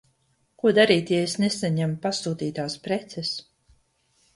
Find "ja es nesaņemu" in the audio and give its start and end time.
1.17-2.03